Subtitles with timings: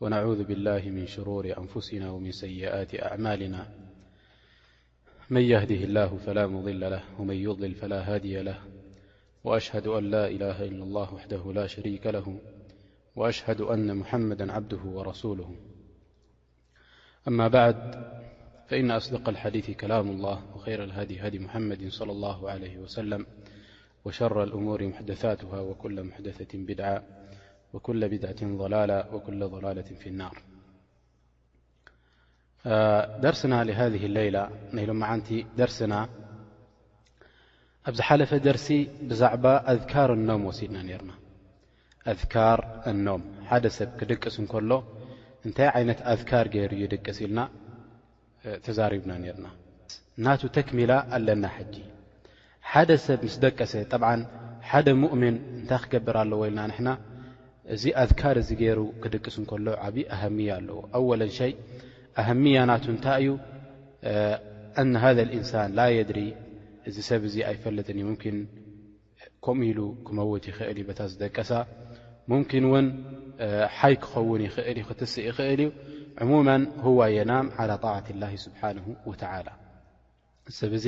[0.00, 3.66] ونعوذ بالله من شرور أنفسنا ومن سيئات أعمالنا
[5.30, 8.58] من يهده الله فلا مضل له ومن يظلل فلا هادي له
[9.44, 12.38] وأشهد أن لا إله إلا الله وحده لا شريك له
[13.16, 15.54] وأشهد أن محمدا عبده ورسوله
[17.28, 18.04] أما بعد
[18.68, 23.26] فإن أصدق الحديث كلام الله وخير الهدي هدي محمد- صلى الله عليه وسلم
[24.04, 27.20] وشر الأمور محدثاتها وكل محدثة بدعا
[27.86, 28.40] ኩ ብድ
[28.72, 28.92] ላላ
[29.24, 29.42] ኩ ላ
[30.20, 30.36] ናር
[33.24, 34.38] ደርስና ሃذ ሌይላ
[34.76, 35.28] ና ሎ መዓንቲ
[35.60, 35.94] ደርስና
[37.90, 38.66] ኣብ ዝሓለፈ ደርሲ
[39.10, 41.12] ብዛዕባ ኣذካር እኖም ወሲድና ነርና
[42.12, 42.58] ኣذካር
[42.90, 44.70] እኖም ሓደ ሰብ ክድቅስ እንከሎ
[45.46, 47.40] እንታይ ዓይነት ኣذካር ገይሩ ዩድቅስ ኢልና
[48.66, 49.46] ተዛሪብና ነርና
[50.26, 51.74] ናቱ ተክሚላ ኣለና ሓጂ
[52.72, 54.10] ሓደ ሰብ ምስ ደቀሰ ጠብዓ
[54.72, 56.88] ሓደ ሙؤምን እንታይ ክገብር ኣለዎ ኢልና ንሕና
[57.74, 61.52] እዚ ኣድካር እዚ ገይሩ ክደቅስ እንከሎ ዓብዪ ኣሃምያ ኣለዉ ኣወለ ሸይ
[62.20, 63.32] ኣሃምያ ናቱ እንታይ እዩ
[64.82, 65.06] ኣነ ሃ
[65.38, 66.18] እንሳን ላ የድሪ
[66.88, 68.38] እዚ ሰብ እዚ ኣይፈለጥኒ ሙምኪን
[69.44, 71.50] ከምኡ ኢሉ ክመውት ይኽእል እ ቦታ ዝደቀሳ
[72.32, 72.86] ሙምኪን ውን
[73.78, 75.70] ሓይ ክኸውን ይኽእል እ ክትስእ ይኽእል እዩ
[76.30, 76.48] ሙማ
[76.84, 78.78] ህዋ የናም ላ ጣዕት ላ ስብሓነ
[79.10, 79.48] ወተላ
[80.60, 80.86] ሰብ እዚ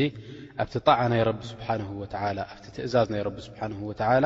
[0.62, 1.68] ኣብቲ ጣዓ ናይ ረቢ ስብሓ
[2.00, 2.04] ወ
[2.52, 4.24] ኣብቲ ትእዛዝ ናይ ረቢ ስብሓነ ወተላ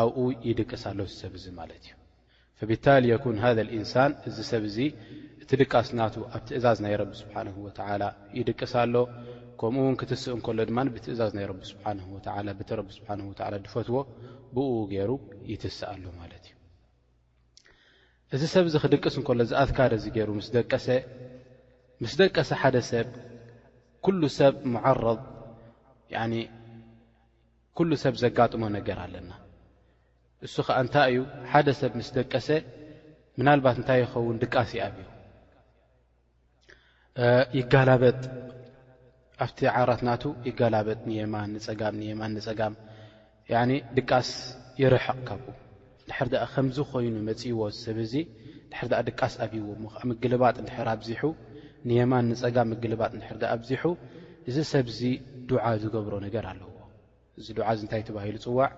[0.00, 1.94] ኣብኡ ይድቅስ ኣሎ ሰብ ዚ ማለት እዩ
[2.60, 4.78] ፈቢታል የኩን ሃ ልእንሳን እዚ ሰብ ዚ
[5.42, 8.02] እቲ ድቃስ ናቱ ኣብ ትእዛዝ ናይ ረብ ስብሓን ወተላ
[8.38, 8.94] ይድቅስ ኣሎ
[9.60, 11.70] ከምኡውን ክትስእ እከሎ ድማ ብትእዛዝ ናይ ስ
[12.94, 13.96] ስሓ ድፈትዎ
[14.54, 15.10] ብኡ ገይሩ
[15.52, 16.54] ይትስእ ኣሎ ማለት እዩ
[18.36, 20.28] እዚ ሰብዚ ክድቅስ እከሎ ዝኣትካደ ዚ ገይሩ
[22.02, 23.08] ምስ ደቀሰ ሓደ ሰብ
[24.06, 25.04] ኩሉ ሰብ መዓረ
[27.90, 29.28] ሉ ሰብ ዘጋጥሞ ነገር ኣለና
[30.46, 31.20] እሱ ከዓ እንታይ እዩ
[31.52, 32.48] ሓደ ሰብ ምስ ደቀሰ
[33.38, 35.04] ምናልባት እንታይ ይኸውን ድቃስ ይኣብዩ
[37.58, 38.20] ይጋላበጥ
[39.44, 42.74] ኣብቲ ዓራት ናቱ ይጋላበጥ ንየማን ንፀጋም ንየማን ንፀጋም
[43.96, 44.28] ድቃስ
[44.82, 45.40] ይርሐቕ ካብ
[46.08, 48.14] ድሕር ድኣ ከምዚ ኮይኑ መፂይዎ ሰብ እዚ
[48.70, 51.22] ድሕር ኣ ድቃስ ኣብይዎ እሞ ከዓ ምግልባጥ ንድሕር ኣብዚሑ
[51.88, 53.82] ንየማን ንፀጋም ምግልባጥ ንድር ኣብዚሑ
[54.48, 55.02] እዚ ሰብ ዚ
[55.48, 56.78] ድዓ ዝገብሮ ነገር ኣለውዎ
[57.40, 58.70] እዚ ድዓ እዚ እንታይ ተባሂሉ ዝፅዋዕ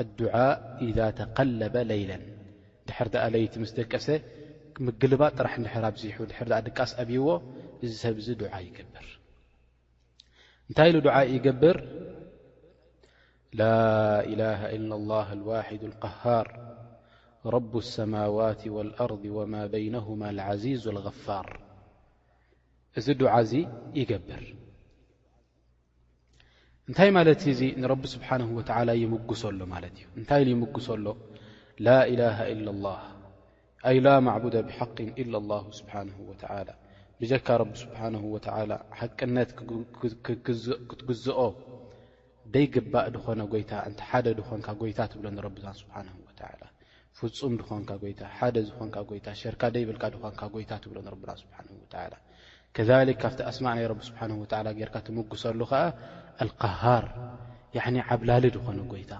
[0.00, 2.18] الድعء إذ ተقلበ ليلا
[2.88, 4.06] ድር ለيቲ ምስ ደቀሰ
[4.86, 5.54] ምግልባ ጥራሕ
[6.02, 7.26] ز ድ ድቃስ ብዎ
[7.84, 9.06] እዚ ሰብ ዚ ع ይገብር
[10.68, 11.78] እንታይ ع ይገብር
[13.62, 13.66] ل
[14.32, 16.46] إله إلا الله الዋحد القهር
[17.56, 21.46] رب السموات والأرض وما بينهم العዚيز الغፋር
[22.98, 23.54] እዚ ع ዚ
[24.00, 24.42] يገብር
[26.90, 27.40] እንታይ ማለት
[27.82, 28.28] ን ስብሓ
[29.02, 31.06] ይምጉሶኣሎ እዩእታይ ምሶሎ
[31.84, 32.20] ላላ
[32.82, 32.90] ላ
[34.06, 34.78] ላ ማቡ ብሓ
[35.78, 35.94] ስብሓ
[37.46, 37.96] ካ ቢ ስብ
[39.00, 39.50] ሓቅነት
[40.26, 41.38] ክትግዝኦ
[42.56, 43.72] ደይግባእ ኾነ ይታ
[44.10, 44.26] ሓደ
[44.98, 45.26] ታብሎ
[47.18, 47.56] ፍፁም
[49.42, 49.62] ዝርካ
[50.54, 52.14] ብ ታብ
[52.76, 53.66] ካብቲ ኣስማ
[55.08, 55.74] ትምጉሶሉ ከ
[56.44, 57.04] ኣልقሃር
[57.84, 59.12] ዕኒ ዓብላሊ ድኾነ ጐይታ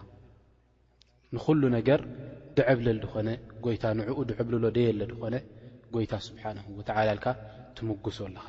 [1.35, 2.01] ንኹሉ ነገር
[2.57, 3.29] ድዕብልል ድኾነ
[3.65, 5.35] ጎይታ ንዕኡ ድዕብልሎ ደየለ ድኾነ
[5.95, 7.27] ጐይታ ስብሓን ወላ ኢልካ
[7.77, 8.47] ትምጉሶ ኣለኻ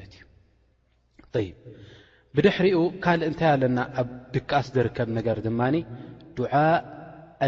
[1.41, 1.49] እዩ
[2.37, 5.49] ብድሕሪኡ ካል እታይ ኣለና ኣብ ድስ ዝርከብ ነገር ድ
[6.39, 6.55] ድء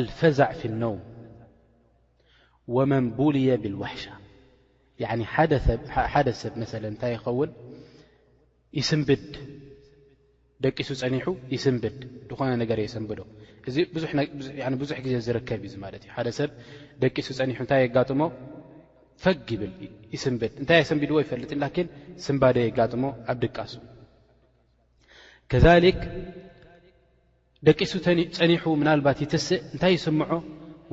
[0.05, 1.01] لፈዛዕ ف النውም
[2.91, 4.05] መن بልي ብالوحሻ
[6.15, 6.55] ሓደ ሰብ
[7.03, 7.51] ታይ ይኸን
[8.81, 9.25] ይስምብድ
[10.65, 11.99] ደቂሱ ፀኒሑ ይስንብድ
[12.31, 13.21] ዝኾነ ነገር የሰንብዶ
[13.71, 13.77] እዚ
[14.81, 16.51] ብዙሕ ግዜ ዝርከብ ዩ ማለት እዩ ሓደ ሰብ
[17.03, 18.21] ደቂሱ ፀኒሑ እንታይ የጋጥሞ
[19.25, 19.73] ፈጊ ይብል
[20.15, 21.89] ይስምብድ እንታይ የሰንቢድዎ ይፈልጥ ላን
[22.27, 23.75] ስንባደ የጋጥሞ ኣብ ድቃሱ
[25.53, 26.01] ከሊክ
[27.69, 27.93] ደቂሱ
[28.41, 30.31] ፀኒሑ ምናልባት ይትስእ እንታይ ይስምዖ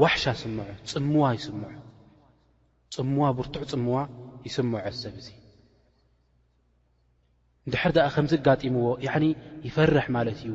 [0.04, 1.72] ዋሕሻ ስምዖ ፅምዋ ይስምዑ
[2.98, 3.96] ፅምዋ ብርቱዕ ፅምዋ
[4.48, 5.28] ይስምዖ ዝሰብ እዙ
[7.68, 8.88] እንድሕር ድኣ ከምዚ ኣጋጢምዎ
[9.68, 10.52] ይፈርሕ ማለት እዩ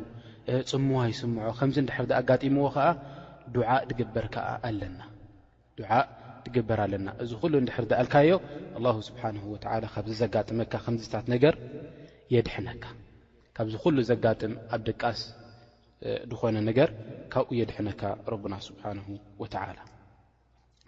[0.71, 2.85] ፅምዋ ይስምዖ ከምዚ ንድሕር ኣ ኣጋጢምዎ ከዓ
[3.49, 3.83] እበርዱዓእ
[6.47, 8.31] ትግበር ኣለና እዚ ኩሉ እንድሕር ዳኣልካዮ
[8.77, 11.53] ኣላሁ ስብሓን ወላ ካብዚ ዘጋጥመካ ከምዚታት ነገር
[12.33, 12.83] የድሕነካ
[13.57, 15.19] ካብዚ ኩሉ ዘጋጥም ኣብ ደቃስ
[16.31, 16.89] ድኮነ ነገር
[17.33, 18.01] ካብኡ የድሕነካ
[18.33, 19.07] ረብና ስብሓንሁ
[19.41, 19.77] ወተዓላ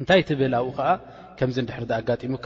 [0.02, 0.90] እንታይ ትብል ኣብኡ ከዓ
[1.40, 2.46] ከምዚ ንድሕር ኣጋጢሙካ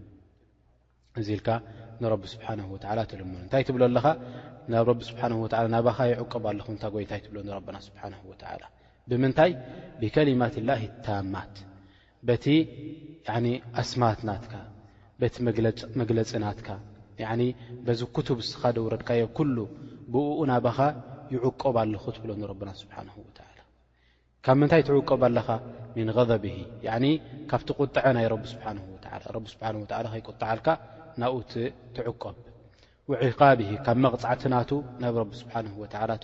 [1.19, 1.49] እዚ ኢልካ
[2.03, 4.05] ንረቢ ስብሓን ወላ እትልሙኑ እንታይ ትብሎኣለኻ
[4.73, 5.27] ናብ ቢ ብሓ
[5.73, 7.37] ናባኻ ይዕቆብ ኣለኹ እታ ጎይንታይ ትብሎ
[7.67, 8.63] ብና ስብሓን ወላ
[9.09, 9.51] ብምንታይ
[10.01, 11.55] ብከሊማት ላሂ ታማት
[12.27, 12.45] በቲ
[13.81, 14.53] ኣስማትናትካ
[15.21, 15.35] በቲ
[16.01, 16.69] መግለፅናትካ
[17.87, 19.57] በዚ ክቱብ ስኻ ደውረድካዮ ኩሉ
[20.13, 20.79] ብእኡ ናባኻ
[21.35, 22.31] ይዕቆብ ኣለኹ ትብሎ
[22.61, 23.37] ብና ስብሓን ወላ
[24.45, 25.47] ካብ ምንታይ ትዕቆብ ኣለኻ
[25.97, 26.09] ምን
[26.45, 26.63] ቢሂ
[27.51, 28.65] ካብቲ ቁጥዐ ናይ ቢ ስብሓ
[29.81, 30.67] ወ ከይቆጥዓልካ
[31.21, 32.31] ናትቀብ ቃ
[33.85, 34.71] ካብ መቕፃዕቲ ናቱ
[35.03, 35.55] ናብ ቢ ስብሓ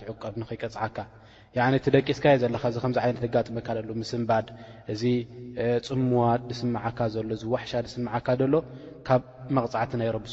[0.00, 0.96] ትቀብ ንኽቀፅዓካ
[1.96, 3.68] ደቂስካ ዘለ ዚ ዚ ይነት ጋጥመካ
[4.00, 4.46] ምስምባድ
[4.92, 5.02] እዚ
[5.88, 6.22] ፅምዋ
[6.60, 8.54] ስዓካ ሎ እዚዋሻ ስዓካ ሎ
[9.08, 9.22] ካብ
[9.56, 10.26] መቕፃዕቲ ናይ ብ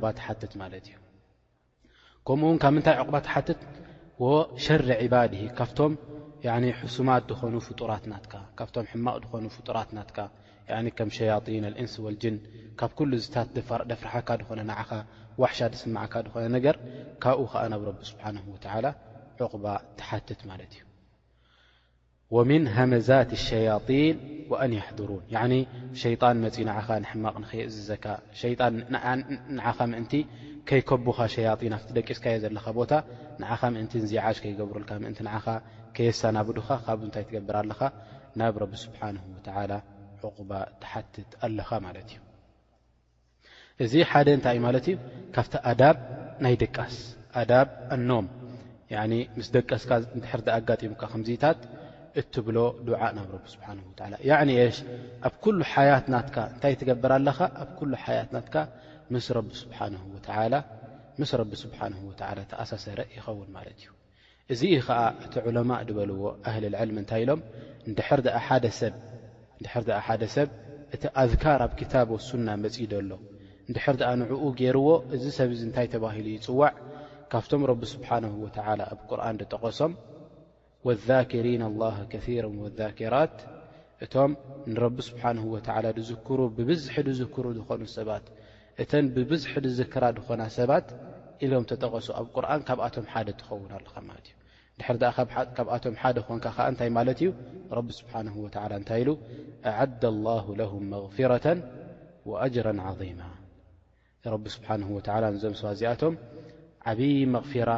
[2.61, 2.97] ብ ምታይ
[3.33, 3.61] ሓትት
[4.65, 4.83] ሸር
[5.13, 5.71] ባድ ካብ
[6.95, 10.01] ሱማት ኾኑ ፍጡት ናም ማቅ ኾኑፍጡራት ና
[10.97, 12.35] ከም ሸን እንስ ጅን
[12.81, 12.91] ካብ
[13.35, 13.45] ታ
[13.89, 14.29] ደፍርካ
[14.61, 14.71] ነ
[15.57, 16.15] ሻ ስካ
[16.53, 16.59] ነ
[17.23, 17.83] ካብኡ ናብ
[19.99, 20.73] ተትት ማለት
[22.41, 22.59] እዩ
[22.93, 24.19] መዛት ሸን
[24.99, 25.53] ضሩን
[26.01, 26.37] ሸጣን
[27.25, 27.37] ማቕ
[27.89, 28.05] ዘካ
[30.69, 32.91] ከይከቡኻ ሸን ኣደቂስካየ ዘ ቦታ
[34.43, 34.91] ሽ ገብሩልካ
[36.21, 36.47] ሰናብ
[36.85, 37.81] ካብ ታይ ትገብር ኣኻ
[38.41, 38.87] ናብ ስ
[40.37, 42.21] ቕባእ ተሓትት ኣለኻ ማለት እዩ
[43.83, 44.95] እዚ ሓደ እንታይ እዩ ማለት እዩ
[45.35, 45.97] ካብቲ ኣዳብ
[46.43, 46.95] ናይ ደቀስ
[47.41, 48.27] ኣዳብ ኣኖም
[49.37, 49.91] ምስ ደቀስካ
[50.21, 51.59] ድሕር ኣጋጢሙካ ከምዚታት
[52.19, 54.13] እትብሎ ድዓእ ናብ ረቢ ስብሓን ወላ
[54.77, 54.79] ሽ
[55.27, 58.55] ኣብ ኩሉ ሓያት ናትካ እንታይ ትገብር ኣለኻ ኣብ ኩ ሓያት ናትካ
[59.13, 59.95] ምስ ቢ ስብ
[61.21, 63.89] ምስ ቢ ስብሓን ወላ ተኣሳሰረ ይኸውን ማለት እዩ
[64.53, 67.39] እዚ ከዓ እቲ ዕለማ ዝበልዎ እህል ልዕል እንታይ ኢሎም
[67.89, 68.93] ንድሕር ሓደ ሰብ
[69.59, 70.49] እንድሕር ድኣ ሓደ ሰብ
[70.95, 73.11] እቲ ኣذካር ኣብ ክታብ ወሱና መፂ ደኣሎ
[73.67, 76.73] እንድሕር ድኣ ንዕኡ ገይርዎ እዚ ሰብ ዚ እንታይ ተባሂሉ ይፅዋዕ
[77.31, 78.47] ካብቶም ረቢ ስብሓንሁ ወ
[78.91, 79.93] ኣብ ቁርን ደጠቐሶም
[80.87, 83.37] ወذኪሪና ላ ከራ ወذኪራት
[84.05, 84.31] እቶም
[84.71, 88.25] ንረቢ ስብሓን ወዓላ ዝዝክሩ ብብዝሒ ድዝክሩ ዝኾኑ ሰባት
[88.83, 90.87] እተን ብብዝሒ ዝዝክራ ድኾና ሰባት
[91.45, 94.33] ኢሎም ተጠቐሱ ኣብ ቁርን ካብኣቶም ሓደ ትኸውን ኣሎከማት እዩ
[95.01, 95.11] ድር
[95.57, 97.29] ካብኣቶም ሓደ ኮንካ እንታይ ማለት እዩ
[97.87, 98.07] ቢ ስብ
[98.49, 99.13] እታይ ኢ
[99.83, 100.71] ኣዳ الله ه
[101.05, 101.31] غፍራ
[102.45, 103.21] أጅራ عظማ
[104.55, 106.01] ስ ዞ ዚኣቶ
[106.97, 107.15] ብይ
[107.51, 107.69] غራ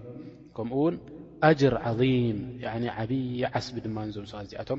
[0.55, 0.95] ከምኡውን
[1.73, 4.69] ር ብይ ዓስ ድማ ዞ ዚኣቶ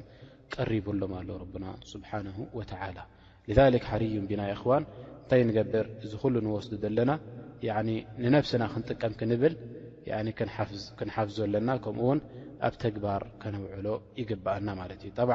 [0.56, 1.22] ቀሪሎም ኣ
[4.14, 4.42] ዩ ና
[4.80, 4.84] ን
[5.28, 7.10] እንታይ ንገብር እዚ ሉ ንወስዱ ዘለና
[8.22, 9.54] ንነብስና ክንጥቀምክ ንብል
[10.98, 12.20] ክንሓፍዙ ኣለና ከምኡውን
[12.66, 13.86] ኣብ ተግባር ከነውዕሎ
[14.20, 15.26] ይግባኣና ማለት እዩ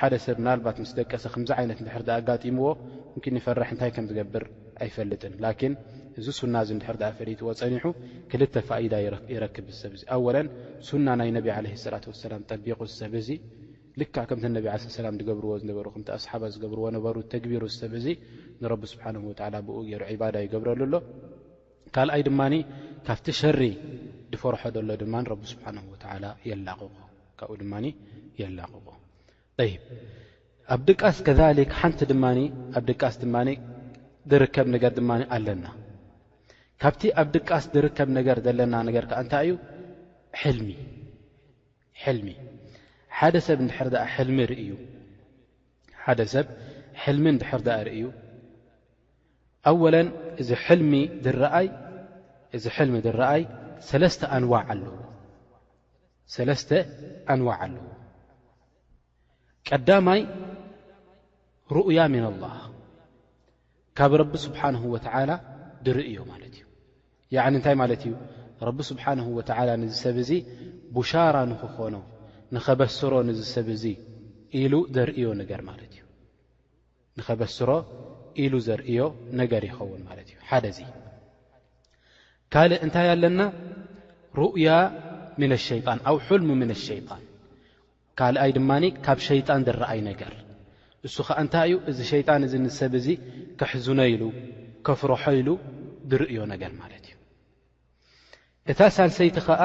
[0.00, 2.66] ሓደ ሰብ ምናባት ምስ ደቀሰ ከምዚ ዓይነት ድሕር ኣጋጢምዎ
[3.30, 4.44] ን ይፈርሕ እንታይ ከም ዝገብር
[4.86, 5.76] ኣይፈልጥን ላን
[6.20, 7.86] እዚ ሱና እዚ ንድሕር ፈሪጥዎ ፀኒሑ
[8.32, 8.94] ክልተ ፋኢዳ
[9.34, 10.50] ይረክብ ሰብ ኣወለን
[10.90, 13.38] ሱና ናይ ነብ ለ ላት ሰላም ጠቢቑ ሰብ እ
[14.00, 18.06] ልካዓ ከምቲ ነብ ዓ ላ ገብርዎ ዝነበሩ ከቲ ኣስሓባ ዝገብርዎ ነበሩ ተግቢሩ ሰብ እዚ
[18.62, 20.94] ንረቢ ስብሓን ወላ ብኡ ገይሩ ዕባዳ ይገብረሉ ኣሎ
[21.94, 22.40] ካልኣይ ድማ
[23.06, 23.60] ካብቲ ሸሪ
[24.32, 26.94] ድፈርሖ ደሎ ድማ ቢ ስብሓን ወላ የላቕቆ
[27.40, 27.74] ካብኡ ድማ
[28.40, 28.88] የላቕቆ
[29.70, 29.82] ይብ
[30.74, 32.24] ኣብ ድቃስ ከሊክ ሓንቲ ድማ
[32.78, 33.34] ኣብ ድቃስ ድማ
[34.32, 35.64] ድርከብ ነገር ድማ ኣለና
[36.82, 40.70] ካብቲ ኣብ ድቃስ ዝርከብ ነገር ዘለና ነገርከዓ እንታይ እዩ ሚ
[42.02, 42.28] ሕልሚ
[43.18, 43.58] ሓደ ሰብ
[43.92, 46.46] ድር ሚሓደ ሰብ
[47.02, 48.04] ሕልሚ እንድሕር ድኣ ርእዩ
[49.70, 50.08] ኣወለን
[50.40, 50.92] እዚ ሕልሚ
[53.06, 53.42] ድረአይ
[53.88, 54.20] ሰለስተ
[57.34, 57.84] ኣንዋዕ ኣለዎ
[59.68, 60.20] ቀዳማይ
[61.76, 62.54] ሩእያ ሚን ኣلላህ
[63.98, 65.30] ካብ ረቢ ስብሓን ወተዓላ
[65.86, 66.64] ድርእዮ ማለት እዩ
[67.48, 68.14] እንታይ ማለት እዩ
[68.68, 70.30] ረቢ ስብሓን ወላ ንዝሰብ እዙ
[70.96, 71.96] ብሻራ ንክኾኖ
[72.56, 73.84] ንኸበስሮ ንዝሰብ እዙ
[74.60, 76.00] ኢሉ ዘርእዮ ነገር ማለት እዩ
[77.18, 77.70] ንኸበስሮ
[78.42, 79.00] ኢሉ ዘርእዮ
[79.40, 80.86] ነገር ይኸውን ማለት እዩ ሓደእዚይ
[82.52, 83.40] ካልእ እንታይ ኣለና
[84.40, 84.68] ሩእያ
[85.40, 87.22] ምን ኣሸይጣን ኣብ ሑልሙ ምን ኣሸይጣን
[88.18, 90.32] ካልኣይ ድማኒ ካብ ሸይጣን ዘረኣይ ነገር
[91.06, 93.06] እሱ ከዓ እንታይ እዩ እዚ ሸይጣን እዚ ንዝሰብ እዙ
[93.58, 94.22] ከሕዝነኢሉ
[94.86, 95.48] ከፍርሖኢሉ
[96.10, 97.14] ዝርእዮ ነገር ማለት እዩ
[98.70, 99.60] እታ ሳንሰይቲ ኸዓ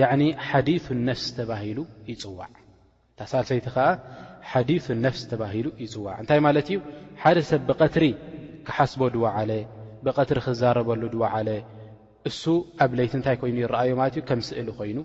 [0.00, 1.78] ያዕኒ ሓዲሱን ነፍሲ ተባሂሉ
[2.10, 2.50] ይፅዋዕ
[3.18, 3.88] ታሳልሰይቲ ከዓ
[4.50, 6.78] ሓዲሱን ነፍሲ ተባሂሉ ይፅዋዕ እንታይ ማለት እዩ
[7.22, 8.06] ሓደ ሰብ ብቐትሪ
[8.68, 9.52] ክሓስቦ ድዋ ዓለ
[10.06, 11.50] ብቐትሪ ክዛረበሉ ድዋ ዓለ
[12.30, 12.42] እሱ
[12.84, 14.98] ኣብ ለይቲ እንታይ ኮይኑ ይረአዮ ማለት እዩ ከም ስእሊ ኮይኑ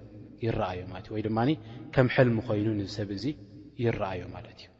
[0.46, 1.40] ይረአዮ ማለት እዩ ወይ ድማ
[1.96, 3.26] ከም ሕልሚ ኮይኑ ን ሰብ እዚ
[3.88, 4.72] ይረአዮ ማለት እዩ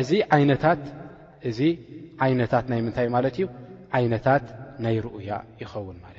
[0.00, 0.10] እዚ
[0.42, 1.60] ይነታትእዚ
[2.26, 3.46] ዓይነታት ናይ ምንታይ ማለት እዩ
[3.98, 4.44] ዓይነታት
[4.84, 5.30] ናይ ሩኡያ
[5.62, 6.13] ይኸውን ማለት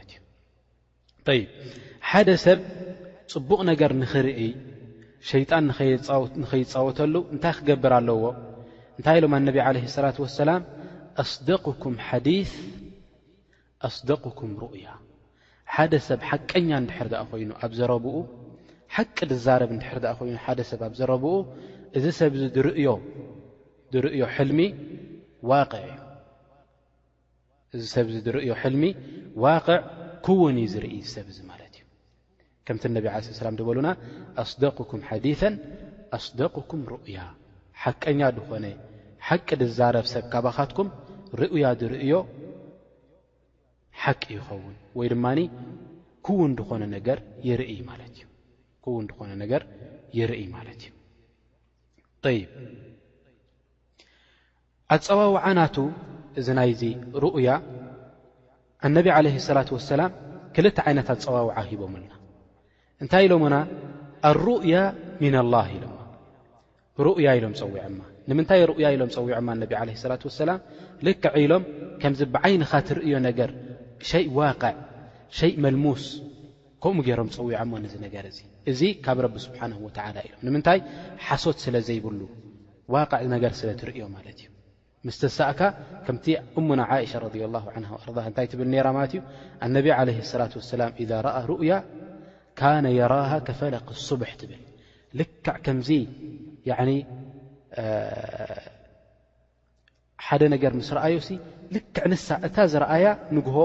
[1.38, 1.44] ይ
[2.10, 2.60] ሓደ ሰብ
[3.34, 4.40] ፅቡቕ ነገር ንኽርኢ
[5.30, 5.64] ሸይጣን
[6.42, 8.22] ንኸይፃወተሉ እንታይ ክገብር ኣለዎ
[8.98, 10.62] እንታይ ኢሎም ኣነብ ዓለህ ሰላት ወሰላም
[11.24, 12.52] ኣስደቅኩም ሓዲስ
[13.88, 14.88] ኣስደቅኩም ሩእያ
[15.74, 18.16] ሓደ ሰብ ሓቀኛ እንድሕር ዳኣ ኾይኑ ኣብ ዘረብኡ
[18.96, 21.34] ሓቂ ድዛረብ ንድሕር ዳኣ ኾይኑ ሓደ ሰብ ኣብ ዘረብኡ
[21.98, 22.42] እዚ ሰብዚ
[24.20, 24.60] ዮ ሕልሚ
[25.50, 25.88] ዋዕእዩ
[27.76, 28.84] እዚ ሰብዚ ዝርእዮ ሕልሚ
[29.44, 29.68] ዋዕ
[30.26, 31.84] ክውን እዩ ዝርኢ ሰብእዚ ማለት እዩ
[32.68, 33.90] ከምቲ ነቢይ ዓሳ ሰላም ዝበሉና
[34.44, 35.56] ኣስደቅኩም ሓዲሰን
[36.18, 37.18] ኣስደቕኩም ሩኡያ
[37.82, 38.66] ሓቀኛ ድኾነ
[39.28, 40.88] ሓቂ ድዛረብ ሰብ ካባኻትኩም
[41.42, 42.14] ሩእያ ድርእዮ
[44.04, 45.40] ሓቂ ይኸውን ወይ ድማኒ
[46.28, 47.08] ክውን ድኾነ ነገ
[48.94, 49.62] ውን ድኾነ ነገር
[50.18, 52.42] ይርኢ ማለት እዩ ይ
[54.96, 55.76] ኣፀዋዊዓናቱ
[56.40, 56.82] እዚ ናይዚ
[57.24, 57.50] ሩእያ
[58.86, 60.12] ኣነብ ዓለህ ሰላት ወሰላም
[60.56, 62.12] ክልተ ዓይነታት ፀዋውዓ ሂቦምልና
[63.04, 63.56] እንታይ ኢሎምና
[64.30, 64.76] ኣሩእያ
[65.22, 65.98] ሚና ላህ ኢሎማ
[67.06, 68.00] ሩእያ ኢሎም ፀዊዐማ
[68.30, 70.60] ንምንታይ ሩእያ ኢሎም ፀዊዖማ እነቢ ዓለ ላት ወሰላም
[71.08, 71.64] ልክዕ ኢሎም
[72.04, 73.52] ከምዚ ብዓይንኻ ትርእዮ ነገር
[74.12, 74.76] ሸይ ዋቅዕ
[75.42, 76.06] ሸይ መልሙስ
[76.86, 78.40] ከምኡ ገይሮም ፀዊዖሞ ነዚ ነገር እዙ
[78.72, 80.80] እዙ ካብ ረቢ ስብሓንሁ ወዓላ ኢሎም ንምንታይ
[81.28, 82.22] ሓሶት ስለ ዘይብሉ
[82.96, 84.50] ዋቕዕ ነገር ስለ ትርእዮ ማለት እዩ
[85.08, 85.62] ምስተሳእካ
[86.06, 86.26] ከምቲ
[86.60, 87.28] እሙና እሻ ረ
[87.74, 87.84] ኣር
[88.30, 89.22] እንታይ ትብል ራ ማለት እዩ
[89.66, 90.84] ኣነብ ለ ላ ሰላ
[91.28, 91.74] ረአ ሩእያ
[92.60, 93.14] ካነ የራ
[93.48, 94.62] ከፈለ ክሱቡሕ ትብል
[95.20, 95.78] ልክዕ ከም
[100.28, 101.16] ሓደ ነገር ምስ ረኣዮ
[101.76, 103.06] ልክዕ ንሳ እታ ዝረአያ
[103.38, 103.58] ንግሆ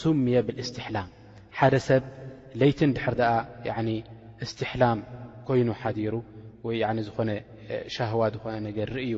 [0.00, 1.08] ስምየ ብልእስትሕላም
[1.58, 2.02] ሓደ ሰብ
[2.60, 3.76] ለይቲ እድሕር ደኣ
[4.44, 4.98] እስትሕላም
[5.48, 6.14] ኮይኑ ሓዲሩ
[6.66, 6.68] ወ
[7.06, 7.30] ዝኾነ
[7.96, 9.14] ሻህዋ ዝኾነ ነገር ርእዩ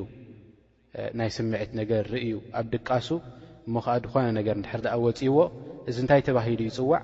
[1.18, 3.08] ናይ ስምዒት ነገር ርእዩ ኣብ ድቃሱ
[3.66, 5.38] እሞ ከዓ ድኾነ ነገር ድሕር ኣ ወፂይዎ
[5.88, 7.02] እዚ እንታይ ተባሂሉ ይፅዋዕ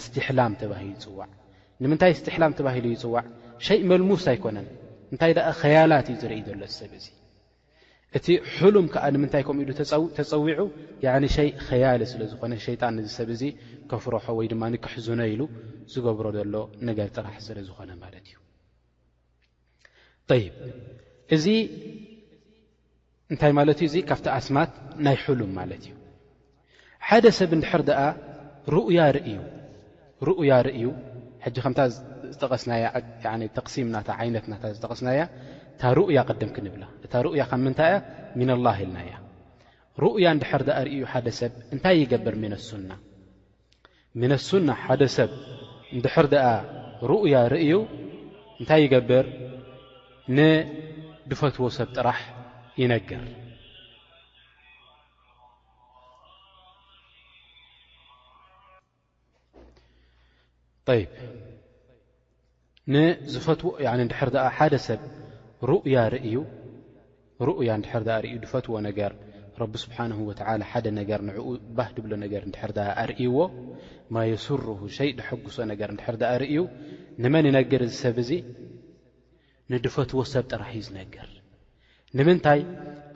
[0.00, 1.28] እስትሕላም ተባሂሉ ይፅዋዕ
[1.82, 3.24] ንምንታይ እስትሕላም ተባሂሉ ይፅዋዕ
[3.66, 4.66] ሸይ መልሙስ ኣይኮነን
[5.12, 7.00] እንታይ ደኣ ኸያላት እዩ ዝርኢ ዘሎ ሰብ እ
[8.18, 9.70] እቲ ሕሉም ከዓ ንምንታይ ከምኡ ኢሉ
[10.18, 10.58] ተፀዊዑ
[11.36, 13.42] ሸይ ኸያሊ ስለዝኾነ ሸይጣን እዚ ሰብ እዚ
[13.90, 15.42] ከፍሮሖ ወይ ድማ ንክሕዝነ ኢሉ
[15.92, 16.54] ዝገብሮ ዘሎ
[16.88, 18.36] ነገር ጥራሕ ስለዝኾነ ማለት እዩ
[20.42, 20.54] ይብ
[21.34, 21.46] እዚ
[23.32, 24.70] እንታይ ማለት እዩ እዚ ካብቲ ኣስማት
[25.06, 25.94] ናይ ሕሉም ማለት እዩ
[27.08, 28.00] ሓደ ሰብ እንድሕር ደኣ
[28.76, 30.88] ሩኡያ ርእዩ
[31.44, 31.80] ሕጂ ከምታ
[32.32, 32.84] ዝጠቐስናያ
[33.56, 35.20] ተቕሲም ናታ ዓይነትናታ ዝጠቐስናያ
[35.80, 36.18] ሩؤያ
[36.48, 37.96] ምክ ብላ እታ ؤያ ምታይ ያ
[38.36, 39.14] ን لላه ልና ያ
[40.00, 41.02] ؤያ ዩ
[41.82, 42.02] ታይ
[44.64, 47.36] ና ብ ؤያ
[47.70, 47.72] ዩ
[48.62, 49.24] እታይ ገብር
[51.30, 52.18] ድፈትዎ ሰብ ጥራሕ
[52.80, 53.24] ይነግር
[65.20, 65.24] ብ
[65.70, 66.34] ሩእያ ርእዩ
[67.48, 69.12] ሩእያ ንድሕርዳ ርእዩ ድፈትዎ ነገር
[69.60, 71.46] ረቢ ስብሓን ወተዓላ ሓደ ነገር ንዕኡ
[71.76, 73.36] ባህ ድብሎ ነገር ንድሕርዳ ኣርእይዎ
[74.14, 76.58] ማ የስርሁ ሸይ ዝሐጉሶ ነገር ንድሕርዳ ርእዩ
[77.22, 78.30] ንመን ይነግር እዚ ሰብ እዙ
[79.74, 81.30] ንድፈትዎ ሰብ ጥራሕ እዩ ዝነግር
[82.18, 82.60] ንምንታይ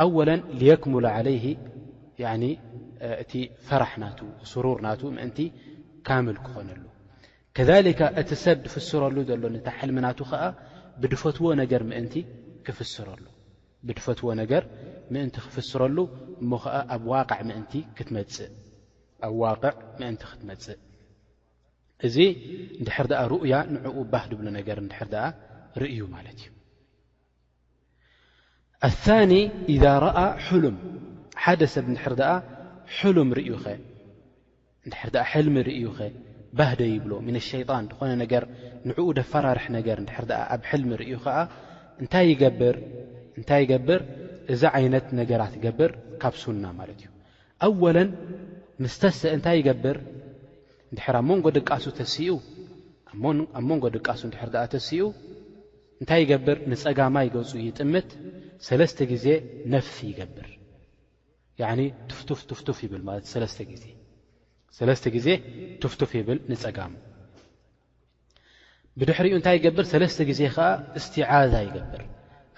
[0.04, 0.30] ኣወለ
[0.68, 1.44] የክሙሉ ዓለይህ
[3.22, 3.32] እቲ
[3.66, 4.18] ፈራሕ ናቱ
[4.52, 5.38] ስሩር ናቱ ምእንቲ
[6.08, 6.82] ካምል ክኾነሉ
[7.58, 10.42] ከካ እቲ ሰብ ድፍስረሉ ዘሎ ታ ሕልሚናቱ ከዓ
[11.02, 12.14] ብድፈትዎ ነገር ምእንቲ
[12.66, 13.22] ክፍስረሉ
[13.88, 14.62] ብድፈትዎ ነገር
[15.14, 15.96] ምእንቲ ክፍስረሉ
[16.42, 17.20] እሞ ኸዓ ኣብ ዋዕ
[17.72, 18.56] ቲ ክትመእኣብ
[19.42, 20.78] ዋቅዕ ምእንቲ ክትመጽእ
[22.06, 22.16] እዚ
[22.80, 25.24] እንድሕር ድኣ ሩእያ ንዕኡ ባህ ድብሎ ነገር ንድሕር ድኣ
[25.82, 26.48] ርእዩ ማለት እዩ
[28.88, 29.32] ኣታኒ
[29.72, 30.76] ኢዛ ረአ ሕሉም
[31.44, 32.30] ሓደ ሰብ ንድሕር ድኣ
[32.98, 33.64] ሕሉም ርእዩኸ
[34.86, 36.08] ንድሕር ድኣ ሕልሚ ርእዩ ኸ
[36.58, 38.44] ባህደ ይብሎ ምን ኣሸይጣን ዝኾነ ነገር
[38.88, 41.36] ንዕኡ ደፈራርሕ ነገር ንድሕር ድኣ ኣብ ሕልሚ ርእዩ ኸዓ
[42.04, 44.00] እታእንታይ ይገብር
[44.52, 45.90] እዚ ዓይነት ነገራት ይገብር
[46.22, 47.08] ካብ ስውና ማለት እዩ
[47.66, 48.10] ኣወለን
[48.82, 49.96] ምስተሰ እንታይ ይገብር
[50.92, 53.24] እንድር ኣብ መንጎ ድቃሱኡኣብ
[53.70, 55.00] መንጎ ድቃሱ እንድር ድኣ ተስኡ
[56.02, 58.10] እንታይ ይገብር ንፀጋማ ይገፁ ይጥምት
[58.68, 59.26] ሰለስተ ጊዜ
[59.76, 60.48] ነፍሲ ይገብር
[62.10, 63.84] ትፍቱፍ ትፍቱፍ ይብል ማለት እዩ ለስተ ጊዜ
[64.78, 65.28] ሰለስተ ግዜ
[65.82, 66.92] ቱፍቱፍ ይብል ንፀጋም
[68.98, 70.64] ብድሕሪኡ እንታይ ይገብር ሰለስተ ግዜ ከዓ
[70.98, 72.02] እስትዓዛ ይገብር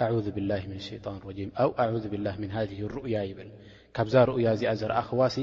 [0.02, 2.58] ኣ ብላ ምን ሸይጣን ረጂም ኣው ኣ ብላ ምን ሃ
[2.94, 3.50] ሩእያ ይብል
[3.96, 5.36] ካብዛ ሩኡያ እዚኣ ዘርአ ኽዋሲ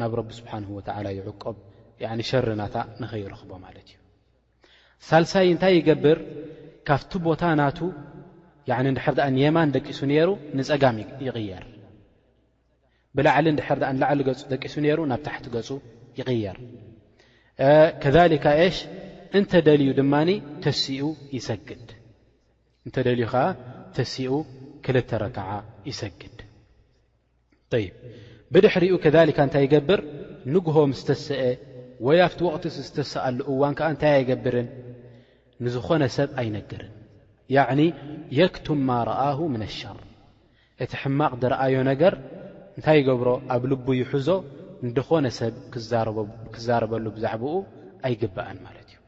[0.00, 1.56] ናብ ረቢ ስብሓንሁ ወተዓላ ይዕቆብ
[2.30, 3.96] ሸርናታ ንኸይረኽቦ ማለት እዩ
[5.08, 6.18] ሳልሳይ እንታይ ይገብር
[6.88, 7.78] ካብቲ ቦታ ናቱ
[8.90, 11.64] ንድሕር ኣ ንየማን ደቂሱ ነሩ ንፀጋም ይቕየር
[13.16, 15.68] ብላዕሊ እንድሕር ዳ ንላዕሊ ገፁ ደቂሱ ነይሩ ናብ ታሕቲ ገፁ
[16.18, 16.56] ይቕየር
[18.02, 18.76] ከሊካ እሽ
[19.38, 20.30] እንተ ደልዩ ድማኒ
[20.64, 21.88] ተሲኡ ይሰግድ
[22.86, 23.42] እንተደልዩ ከዓ
[23.96, 24.32] ተሲኡ
[24.84, 25.50] ክልተ ረከዓ
[25.90, 26.38] ይሰግድ
[27.84, 27.92] ይብ
[28.54, 30.00] ብድሕሪኡ ከሊካ እንታይ ይገብር
[30.54, 31.42] ንግሆም ዝተሰአ
[32.06, 34.68] ወይ ኣብቲ ወቕት ዝተሰኣሉ እዋን ከዓ እንታይ ኣይገብርን
[35.64, 36.92] ንዝኾነ ሰብ ኣይነግርን
[37.56, 37.80] ያዕኒ
[38.40, 39.98] የክቱማ ረኣሁ ምን ኣሸር
[40.84, 42.14] እቲ ሕማቕ ዝረአዮ ነገር
[42.76, 44.28] እንታይ ገብሮ ኣብ ልቡ ይሕዞ
[44.86, 45.54] እንደኾነ ሰብ
[46.54, 47.54] ክዛረበሉ ብዛዕባኡ
[48.06, 48.98] ኣይግባአን ማለት እዩ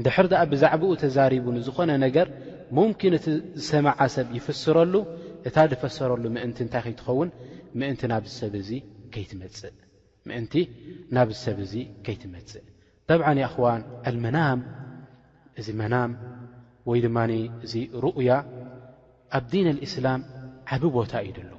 [0.00, 2.28] ንድሕር ድኣ ብዛዕባኡ ተዛሪቡ ንዝኾነ ነገር
[2.76, 3.26] ሙምኪን እቲ
[3.60, 4.94] ዝሰማዓ ሰብ ይፍስረሉ
[5.48, 7.30] እታ ድፈሰረሉ ምእንቲ እንታይ ኸይትኸውን
[7.80, 8.56] ምእንቲ ናብዝ ሰብ
[11.66, 11.76] እዙ
[12.08, 12.66] ከይትመጽእ
[13.10, 14.58] ተብዓ ኣኽዋን ኣልመናም
[15.60, 16.10] እዚ መናም
[16.88, 17.18] ወይ ድማ
[17.66, 18.30] እዚ ሩእያ
[19.38, 20.20] ኣብ ዲን ኣልእስላም
[20.74, 21.52] ዓብ ቦታ ኢደሉ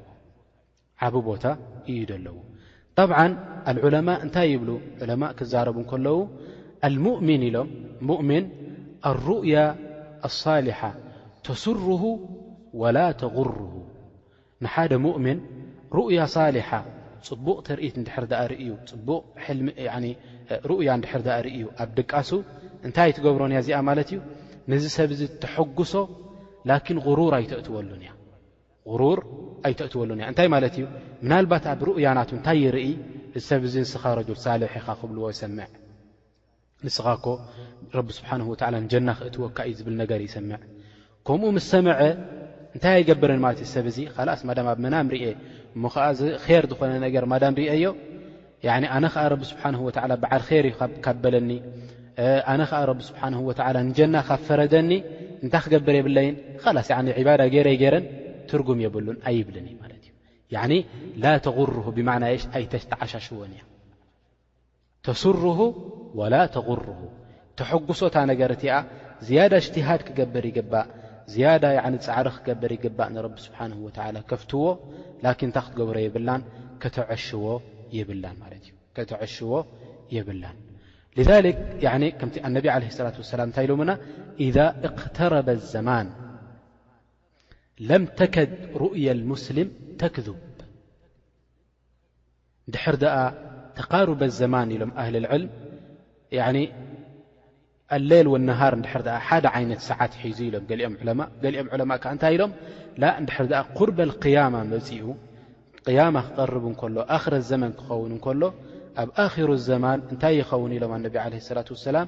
[1.08, 1.46] ዓብ ቦታ
[1.92, 2.38] እዩ ደኣለዉ
[3.00, 3.18] ጣብዓ
[3.72, 4.70] ኣልዑለማء እንታይ ይብሉ
[5.04, 6.18] ዑለማእ ክዛረቡ ከለዉ
[6.88, 7.70] ኣልሙእምን ኢሎም
[8.10, 8.46] ሙእምን
[9.12, 9.58] ኣሩእያ
[10.30, 10.80] ኣሳሊሓ
[11.48, 12.02] ተስርሁ
[12.82, 13.62] ወላ ተغርሁ
[14.64, 15.40] ንሓደ ሙእምን
[15.98, 16.70] ሩእያ ሳሊሓ
[17.28, 19.24] ፅቡቕ ተርኢት እንድሕር ኣርዩፅቡቕ
[20.70, 22.32] ሩእያ እንድሕር ዳኣ ርእዩ ኣብ ድቃሱ
[22.88, 24.20] እንታይ ኣይትገብሮን እያ እዚኣ ማለት እዩ
[24.74, 25.94] ነዚ ሰብእዚ ተሐጕሶ
[26.70, 28.10] ላኪን غሩር ኣይተእትወሉን እያ
[29.02, 29.20] ሩር
[29.68, 30.86] ኣይተእትወሉን እያ እንታይ ማለት እዩ
[31.24, 32.88] ምናልባት ኣብ ርኡያናቱ እንታይ ይርኢ
[33.40, 35.68] እሰብ ዚ ንስኻረ ሳልሒ ኢኻ ክብልዎ ይሰምዕ
[36.86, 37.26] ንስኻኮ
[37.98, 40.60] ረቢ ስብሓን ወዓላ ንጀና ክእትወካእዩ ዝብል ነገር ይሰምዕ
[41.28, 41.96] ከምኡ ምስ ሰምዐ
[42.76, 45.16] እንታይ ኣይገበረን ማለት እዩ ሰብ ዚ ካላስ ማ ኣብ መናምር
[45.84, 46.06] ሞከዓ
[46.64, 47.86] ር ዝኾነ ነገር ማዳም ርአዮ
[48.96, 49.92] ኣነ ከዓ ረቢ ስብሓን ወ
[50.24, 50.76] በዓል ር እዩ
[51.06, 51.52] ካበለኒ
[52.52, 53.52] ኣነ ዓ ቢ ስብሓን ወ
[53.90, 54.92] ንጀና ካብ ፈረደኒ
[55.44, 56.36] እንታይ ክገብር የብለይን
[56.88, 58.06] ስ ዕባዳ ገይረይ ገረን
[58.52, 60.08] ትጉም የብሉን ኣይብልን ማ እዩ
[61.24, 62.10] ላ ተغር ብና
[62.58, 63.64] ኣይተዓሻሽወን እያ
[65.08, 65.58] ተስርሁ
[66.20, 66.82] ወላ ተغር
[67.60, 68.76] ተሐጉሶታ ነገር እቲኣ
[69.28, 70.74] ዝያዳ እጅትሃድ ክገብር ይግእ
[71.42, 71.64] ያዳ
[72.06, 73.90] ፃዕሪ ክገብር ይግባእ ንረቢ ስብሓን ወ
[74.30, 74.62] ከፍትዎ
[75.26, 76.42] ላኪን እታ ክትገብሮ የብላን
[79.10, 79.58] ተሽዎ
[80.22, 80.56] የብላን
[82.22, 83.92] ከም ኣነብ ላة ላም እንታይ ሎሙና
[84.46, 84.58] إذ
[85.18, 86.08] ተረበ ዘማን
[87.80, 90.36] لم تكد رؤي المسلم تكذب
[92.68, 93.06] ድحر د
[93.76, 95.50] تقارب الزمن إሎم أهل العلم
[96.34, 96.58] ن
[97.98, 98.74] الሌل والنهار
[99.28, 100.24] ሓደ عይنة ሰعት ሒ
[100.80, 102.44] ሎ ኦም مء ታይ ሎ
[103.78, 104.80] قرب القيم مኡ
[105.88, 106.64] قيم ክقرب
[107.32, 108.12] ر الዘمن ክኸን
[108.42, 108.44] ሎ
[109.02, 112.06] ኣብ خر الዘمن እታይ يኸوን ኢሎም ኣلنب عليه الصلة واسلم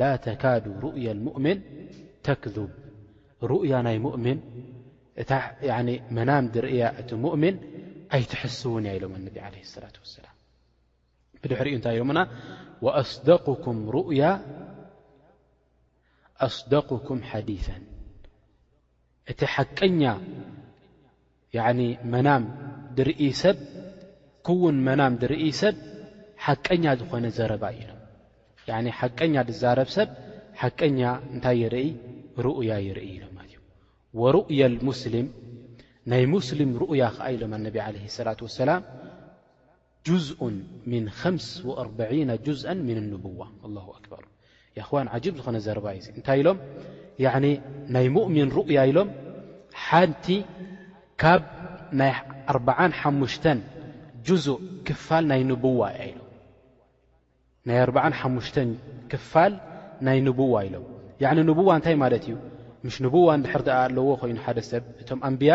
[0.00, 1.56] ل تكد رؤي المؤمن
[2.28, 2.70] تكذب
[3.52, 4.38] رؤي ናይ مؤمن
[5.22, 5.24] እ
[6.16, 7.56] መናም ድርእያ እቲ ሙእምን
[8.16, 10.34] ኣይትሐስውን እያ ኢሎም ኣነቢ ለ ሰላት ወሰላም
[11.42, 12.20] ብድሕሪ እኡ እንታይ ኢሎምና
[13.00, 14.24] ኣስደኩም ሩእያ
[16.46, 17.82] ኣስደቅኩም ሓዲثን
[19.32, 20.02] እቲ ሓቀኛ
[22.14, 22.44] መናም
[22.98, 23.58] ድርኢ ሰብ
[24.48, 25.76] ክውን መናም ድርኢ ሰብ
[26.46, 27.96] ሓቀኛ ዝኾነ ዘረባእ ኢሎም
[29.00, 30.08] ሓቀኛ ዝዛረብ ሰብ
[30.62, 31.00] ሓቀኛ
[31.34, 31.86] እንታይ ይርኢ
[32.46, 33.36] ሩእያ ይርኢ ኢሎማ
[34.14, 35.26] ورؤي اسلም
[36.10, 38.70] ናይ مسلም ሩؤያ ዓ ኢሎም ኣ عله للة وسላ
[40.08, 40.40] جዝء
[40.92, 44.22] من 5 جزአ ن نبو لله أكر
[44.94, 44.96] ዋ
[45.32, 46.48] ب ዝኾነ ዘር ዩ እታይ ኢሎ
[47.94, 49.08] ናይ ؤሚን ሩؤያ ኢሎም
[49.84, 50.26] ሓቲ
[51.22, 51.42] ካብ
[54.88, 55.40] ክፋል ናይ
[60.38, 62.28] بዋ ኢሎ بዋ እታይ ማት እዩ
[62.84, 65.52] ምሽ ንብዋ እንድሕር ድኣ ኣለዎ ኮይኑ ሓደ ሰብ እቶም ኣንቢያ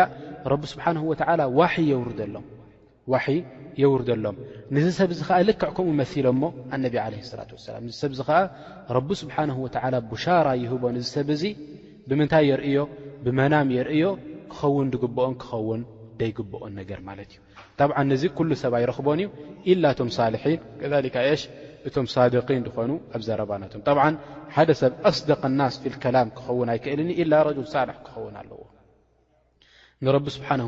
[0.52, 1.60] ረቢ ስብሓን ወዓላ ዋ
[1.90, 3.14] የርሎዋ
[3.82, 4.36] የውርደሎም
[4.74, 6.44] ንዚ ሰብ እዚ ከዓ ልክዕ ከምኡ መሲሎ ሞ
[6.76, 8.38] ኣነቢ ለ ላት ወሰላም ን ሰብዚ ከዓ
[8.96, 11.42] ረቢ ስብሓን ወዓላ ብሻራ ይህቦን እዚ ሰብ እዙ
[12.10, 12.78] ብምንታይ የርእዮ
[13.24, 14.06] ብመናም የርእዮ
[14.52, 15.82] ክኸውን ድግብኦን ክኸውን
[16.20, 17.40] ደይግብኦን ነገር ማለት እዩ
[17.80, 19.28] ተብዓ ነዚ ኩሉ ሰብ ኣይረኽቦን እዩ
[19.72, 20.60] ኢላቶም ሳልሒን
[20.94, 21.42] ከካ ሽ
[21.88, 22.06] እቶም
[22.58, 23.72] ን ድኾኑ ኣዘረባናቶ
[24.56, 28.60] ሓደ ሰብ ኣስደق ናስ ከላም ክኸውን ኣይክእልኒ ል ሳል ክኸውን ኣለዎ
[30.06, 30.60] ንቢ ስብሓه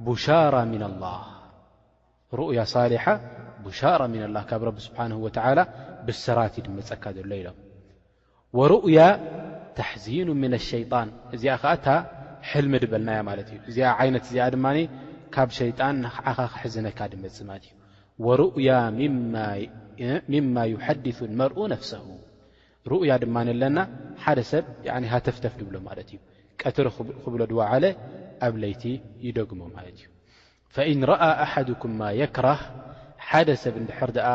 [0.07, 1.05] ብሻራ ሚና ኣላ
[2.39, 3.03] ሩእያ ሳሊሓ
[3.65, 5.59] ብሻራ ምና ላ ካብ ረቢ ስብሓን ወተላ
[6.07, 7.57] ብሰራት ይድመፀካ ዘሎ ኢሎም
[8.57, 8.99] ወሩእያ
[9.77, 11.87] ተሕዚኑ ምን ኣሸይጣን እዚኣ ኸዓ እታ
[12.49, 14.65] ሕልሚ ድበልናያ ማለት እዩ እዚኣ ዓይነት እዚኣ ድማ
[15.35, 17.73] ካብ ሸይጣን ናኽዓኻ ክሕዝነካ ድመፅ ማት እዩ
[18.25, 18.69] ወሩؤያ
[20.31, 22.05] ምማ ይሓድث መርኡ ነፍሰው
[22.91, 23.77] ሩእያ ድማ ኣለና
[24.23, 24.65] ሓደ ሰብ
[25.13, 26.19] ሃተፍተፍ ድብሎ ማለት እዩ
[26.61, 26.87] ቀትር
[27.23, 27.83] ክብሎ ድዋዓለ
[28.47, 28.83] ኣብ ለይቲ
[29.27, 30.01] ይደግሞ ማ እዩ
[30.91, 32.61] إን ረአ ኣሓድኩም ማ يክራህ
[33.29, 34.27] ሓደ ሰብ እንድሕር ደኣ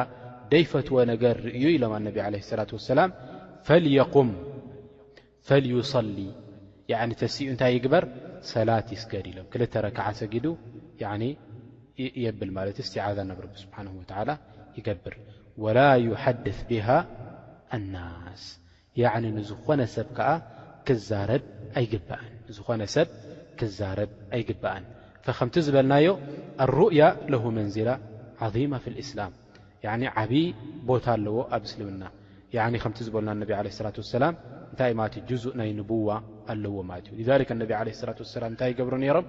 [0.52, 3.10] ደይፈትወ ነገር ርእዩ ኢሎም ኣነቢ ለ ላة وሰላም
[4.28, 4.30] ም
[5.92, 6.16] صሊ
[7.20, 8.04] ተሲኡ እንታይ ይግበር
[8.52, 10.46] ሰላት ይስገድ ኢሎም ክልተ ረክዓ ሰጊዱ
[12.24, 13.92] የብል ማለት እ እስትዛ ናብ ቢ ስብሓንه
[14.78, 15.14] ይገብር
[15.62, 16.88] وላ يሓድث ብሃ
[17.76, 18.42] ኣلናስ
[19.02, 20.30] ያ ንዝኾነ ሰብ ከዓ
[20.86, 21.42] ክዛረብ
[21.78, 23.08] ኣይግባአን ዝኾነ ብ
[23.78, 24.84] ዛረብ ኣይግአን
[25.38, 26.06] ከምቲ ዝበልናዮ
[26.64, 27.90] ኣሩؤያ ለ መንዝላ
[28.54, 29.32] ظማ ፊ እስላም
[30.20, 30.44] ዓብዪ
[30.88, 32.02] ቦታ ኣለዎ ኣብ እስልምና
[32.84, 33.30] ከምቲ ዝበሉና
[33.66, 33.68] ላ
[34.12, 34.24] ሰላ
[34.72, 36.08] እንታ ማት ء ናይ ንብዋ
[36.52, 37.20] ኣለዎ ማት እዩ
[37.60, 39.26] ነ ለ ላ ላ እንታይ ገብሮ ሮም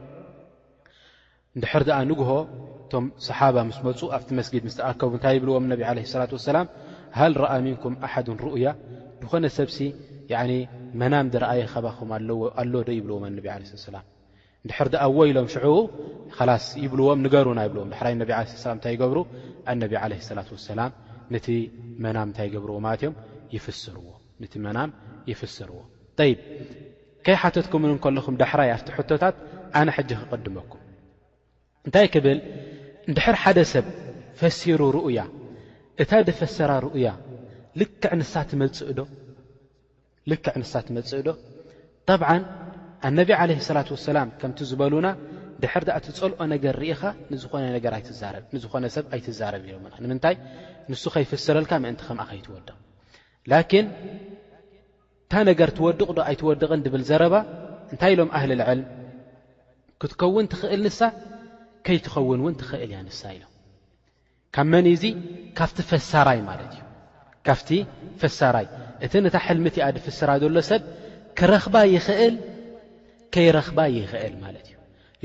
[1.63, 2.29] ድር ኣ ንግሆ
[2.83, 5.95] እቶም صሓባ ምስ መፁ ኣብቲ መስጊድ ስ ተኣከቡ እንታይ ይብልዎም ላ
[6.57, 6.61] ላ
[7.19, 8.13] ሃ ረኣ ምንኩም ኣሓ
[8.45, 8.67] ሩእያ
[9.23, 9.77] ንኾነ ሰብሲ
[11.01, 12.29] መናም ረኣየ ከባኹም ኣሎ
[12.73, 13.17] ዶ ይብልዎ
[13.95, 13.99] ላ
[14.65, 15.75] እንድሕር ድኣዎ ኢሎም ሽዑቡ
[16.47, 19.17] ላስ ይብልዎም ንገሩና ይብልዎም ድሕራይ ነቢ ዓ ላም እንታይ ይገብሩ
[19.71, 20.91] ኣነቢ ለ ላት ወሰላም
[22.29, 23.09] እታይ ገብርዎ ማለዮ
[24.51, 24.89] ቲ መናም
[25.31, 25.77] ይፍስርዎ
[26.29, 26.39] ይብ
[27.25, 29.35] ከይሓተትኩምምን ከለኹም ድሕራይ ኣፍቲ ሕቶታት
[29.79, 30.81] ኣነ ሕጂ ክቐድመኩም
[31.85, 32.39] እንታይ ክብል
[33.09, 33.85] ንድሕር ሓደ ሰብ
[34.39, 35.19] ፈሲሩ ርኡያ
[36.03, 37.07] እታ ደፈሰራ ርኡያ
[37.79, 38.33] ልክዕ ንሳ
[40.87, 41.29] ትመልፅእ ዶ
[43.07, 45.07] ኣነቢ ዓለህ ሰላት ወሰላም ከምቲ ዝበሉና
[45.61, 47.01] ድሕር ዳእቲ ፀልኦ ነገር ርኢኻ
[47.77, 47.93] ነገር
[48.55, 50.35] ንዝኾነ ሰብ ኣይትዛረብ ዮምና ንምንታይ
[50.91, 52.69] ንሱ ከይፍስረልካ ምእንቲ ከምኣ ከይትወድቕ
[53.51, 53.85] ላኪን
[55.21, 57.35] እንታ ነገር ትወድቕ ዶ ኣይትወድቕን ድብል ዘረባ
[57.91, 58.81] እንታይ ኢሎም ኣህልልዕል
[60.01, 60.99] ክትኸውን ትኽእል ንሳ
[61.87, 63.43] ከይትኸውን ውን ትኽእል እያ ንሳ ኢሎ
[64.55, 65.03] ካብ መን እዙ
[65.59, 66.81] ካፍቲ ፈሰራይ ማለት እዩ
[67.49, 67.69] ካፍቲ
[68.23, 68.67] ፍሰራይ
[69.05, 70.81] እቲ ነታ ሕልሚት ኣ ዲ ፍስራ ዘሎ ሰብ
[71.39, 72.35] ክረኽባ ይኽእል
[73.33, 74.65] ከይ ረኽባ ይኽእል ማለት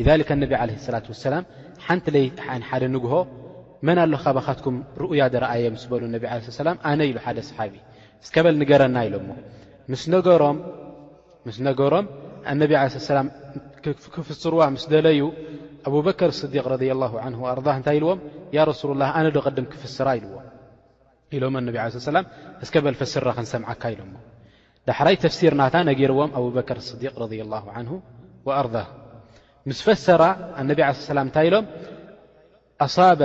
[0.01, 1.45] እዩ ካ ነቢ ለ ሰላት ወሰላም
[1.87, 2.27] ሓንቲ ለይ
[2.69, 3.15] ሓደ ንግሆ
[3.87, 6.23] መን ኣሎ ካባኻትኩም ሩኡያ ዘረኣየ ምስበሉ ነቢ
[6.61, 7.75] ሰላም ኣነ ኢሉ ሓደ ሰሓቢ
[8.27, 9.29] ዝከበል ንገረና ኢሎሞ
[9.93, 10.03] ምስ
[11.69, 12.07] ነገሮም
[12.63, 12.71] ነቢ
[13.17, 13.29] ላም
[14.15, 15.21] ክፍስርዋ ምስ ደለዩ
[15.89, 17.03] ኣብበከር ስዲቅ ረላ
[17.51, 18.21] ኣር እንታይ ኢልዎም
[18.57, 20.39] ያ ረሱል ላ ኣነ ዶ ቅድም ክፍስራ ኢልዎ
[21.37, 21.77] ኢሎሞ ኣነቢ
[22.17, 22.21] ላ
[22.63, 24.15] እዝከበል ፈስራ ክንሰምዓካ ኢሎሞ
[24.89, 27.87] ዳሕራይ ተፍሲር ናታ ነገርዎም ኣብበከር ስዲቅ ረ ላه ን
[28.61, 28.75] ኣርض
[29.71, 30.23] ምስ ፈሰራ
[30.61, 31.67] ኣነቢ ዓሰላም እንታይ ኢሎም
[32.87, 33.21] ኣصበ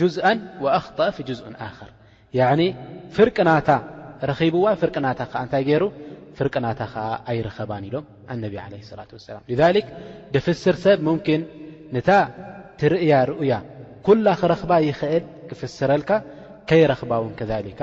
[0.00, 0.26] ጁዝአ
[0.64, 1.90] ወኣኽጠአ ፍ ጁዝء ኣክር
[2.38, 2.60] ያኒ
[3.16, 3.68] ፍርቅ ናታ
[4.30, 5.82] ረኺብዋ ፍርቅናታ ከዓ እንታይ ገይሩ
[6.38, 9.88] ፍርቅናታ ከዓ ኣይረኸባን ኢሎም ኣነቢ ለ ላ ወሰላ ذልክ
[10.36, 11.42] ድፍስር ሰብ ምኪን
[11.96, 12.10] ነታ
[12.82, 13.52] ትርእያ ርኡያ
[14.06, 16.10] ኩላ ክረኽባ ይኽእል ክፍስረልካ
[16.70, 17.80] ከይረኽባውን ከሊካ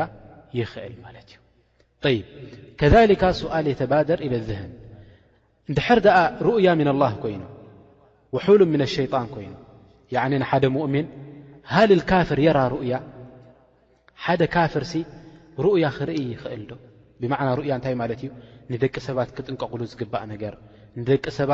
[0.62, 1.40] ይኽእል ማለት እዩ
[2.78, 4.70] كذلك سؤل يتبدر إلى لذهን
[5.70, 6.08] ድحር د
[6.42, 7.42] رؤي من الله ኮይኑ
[8.34, 9.54] وحل من الሸيጣان ኮይኑ
[10.12, 11.06] ين ሓደ مؤمن
[11.72, 12.94] ሃ الካፍር يራ رؤي
[14.26, 14.84] حደ ካፍር
[15.66, 16.74] رؤي ክርኢ يኽእል ዶ
[17.22, 18.30] بعና ሩؤي እታይ ለት እዩ
[18.72, 20.54] نደቂ ሰባት ክጥንቀقሉ ዝግባእ ነገር
[21.10, 21.52] ደቂ ሰባ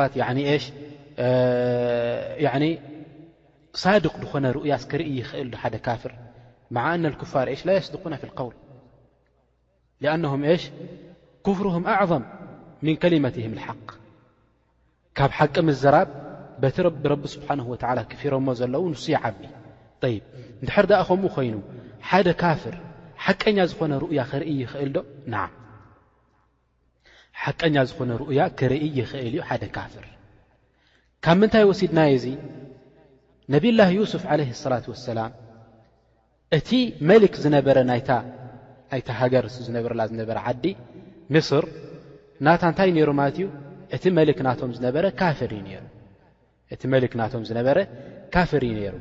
[3.82, 6.12] ሳድق ድኾነ رؤي ክርኢ يኽእል ዶ ደ ካፍር
[6.74, 8.54] مع أن الكፋር ل يدقና في القوል
[10.02, 10.62] ሊኣነም እሽ
[11.46, 12.24] ክፍርሁም ኣዕظም
[12.86, 13.88] ምን ከሊመትህም ልሓቅ
[15.18, 16.08] ካብ ሓቂ ምዘራብ
[16.62, 19.40] በቲ ብረቢ ስብሓንሁ ወትዓላ ክፊሮሞ ዘለዉ ንሱ ዮ ዓቢ
[20.14, 20.24] ይብ
[20.62, 21.56] እንድሕር ዳኣ ኸምኡ ኮይኑ
[22.10, 22.74] ሓደ ካፍር
[23.24, 24.98] ሓቀኛ ዝኾነ ሩኡያ ኽርኢ ይኽእል ዶ
[25.32, 25.42] ንዓ
[27.42, 30.06] ሓቀኛ ዝኾነ ሩኡያ ክርኢ ይኽእል እዩ ሓደ ካፍር
[31.24, 32.36] ካብ ምንታይ ወሲድናዮ እዙይ
[33.52, 35.30] ነብላህ ዩስፍ ዓለህ ሰላት ወሰላም
[36.58, 36.68] እቲ
[37.08, 38.10] መሊክ ዝነበረ ናይታ
[38.90, 40.64] ናይቲ ሃገር ዝነበረላ ዝነበረ ዓዲ
[41.34, 41.64] ምስር
[42.46, 43.46] ናታ እንታይ ነይሩ ማለት እዩ
[43.96, 44.70] እቲ መልክ ናቶም
[47.54, 47.76] ዝነበረ
[48.36, 48.94] ካፍር ነይሩ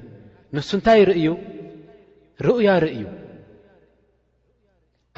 [0.56, 1.26] ንሱ እንታይ ርእዩ
[2.47, 3.02] ርእያ ርእዩ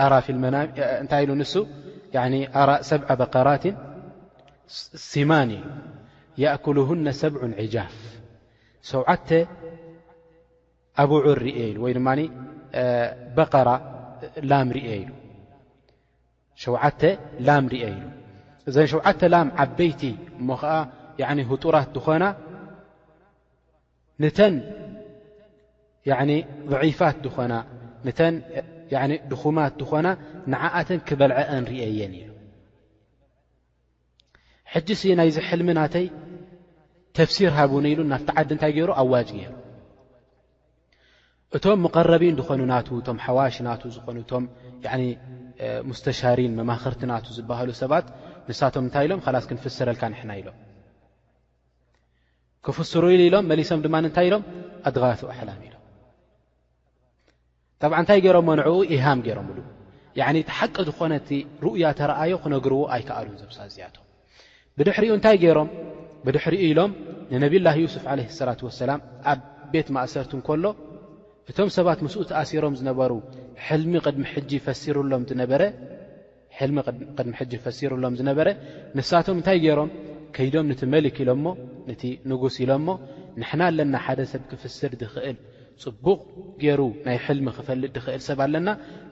[0.05, 1.53] ኣመናእንታይ ኢሉ ንሱ
[2.23, 2.25] ኣ
[2.89, 3.75] 7ብዓ በቀራትን
[5.09, 5.51] ሲማን
[6.43, 7.95] ያእኩልሁነ ሰብዑ ዕጃፍ
[8.91, 9.29] ሰውዓተ
[11.03, 12.09] ኣብዑ ርኤ ኢ ወይ ድማ
[13.37, 13.67] በራ
[14.51, 14.59] ላ
[14.97, 15.01] ኢ
[16.63, 17.01] ሸዓተ
[17.47, 17.99] ላም ርአ እዩ
[18.69, 20.01] እዘን ሸዓተ ላም ዓበይቲ
[20.39, 20.75] እሞ ከዓ
[21.51, 22.23] ህጡራት ዝኾና
[24.23, 24.55] ንተን
[26.71, 27.53] ضዒፋት ዝኾና
[28.17, 28.35] ተን
[29.31, 30.07] ድኹማት ዝኾና
[30.53, 32.27] ንዓኣተን ክበልዐአን ርአየን እዩ
[34.73, 36.05] ሕጂ ስ ናይዚ ሕልሚናተይ
[37.17, 39.51] ተፍሲር ሃቡን ኢሉ ናፍቲ ዓዲ እንታይ ገይሩ ኣዋጅ ገይሩ
[41.57, 44.43] እቶም መቐረቢን ዝኾኑ ናቱ እቶም ሓዋሽ ናቱ ዝኾኑ እቶም
[45.89, 48.05] ሙስተሻሪን መማክርቲ ናቱ ዝበሃሉ ሰባት
[48.49, 50.57] ንሳቶም እንታይ ኢሎም ካላስ ክንፍስረልካ ንሕና ኢሎም
[52.65, 54.43] ክፍስሩኢሉ ኢሎም መሊሶም ድማ ንንታይ ኢሎም
[54.89, 55.75] ኣድጋትኡ ኣሓላም ኢሎም
[57.81, 59.59] ጠብዓ እንታይ ገይሮም ዎንዕኡ ኢሃም ገይሮም ብሉ
[60.49, 61.29] ቲሓቂ ዝኾነእቲ
[61.65, 64.05] ሩእያ ተረኣዮ ክነግርዎ ኣይከኣሉን ዘብሳዚኣቶም
[64.79, 65.09] ብድኡታይ
[66.25, 66.91] ብድሕሪኡ ኢሎም
[67.33, 68.99] ንነብላይ ዩስፍ ዓለህ ሰላት ወሰላም
[69.31, 69.39] ኣብ
[69.73, 70.65] ቤት ማእሰርት ከሎ
[71.51, 73.11] እቶም ሰባት ምስኡ ተኣሲሮም ዝነበሩ
[73.67, 74.51] ሕልሚ ቅድሚጂ
[74.97, 75.23] ሩሎም
[76.61, 76.77] ልሚ
[77.17, 78.47] ቅድሚ ሕጂ ፈሲሩሎም ዝነበረ
[78.97, 79.89] ንሳቶም እንታይ ገይሮም
[80.35, 81.45] ከይዶም ንቲ መሊክ ኢሎምሞ
[81.89, 82.95] ነቲ ንጉስ ኢሎም ሞ
[83.41, 85.37] ንሕና ኣለና ሓደ ሰብ ክፍስድ ድኽእል
[85.83, 86.17] ፅቡቕ
[86.61, 88.67] ገይሩ ናይ ሕልሚ ክፈልጥ ድኽእል ሰብ ኣለና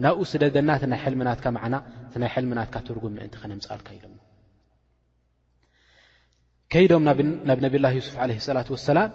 [0.06, 1.76] ናብኡ ስደደና ቲ ናይ ሕልምናትካ ማዕና
[2.24, 4.16] ናይ ሕልምናትካ ትርጉም ምእንቲ ኸነምፃልካ ኢሎሞ
[6.76, 7.06] ከይዶም
[7.48, 9.10] ናብ ነብላህ ዩሱፍ ዓለ ሰላት ወሰላም